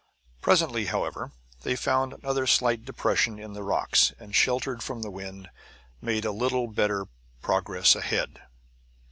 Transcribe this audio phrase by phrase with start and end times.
[0.41, 1.31] Presently, however,
[1.61, 5.51] they found another slight depression in the rocks; and sheltered from the wind,
[6.01, 7.05] made a little better
[7.43, 8.41] progress ahead.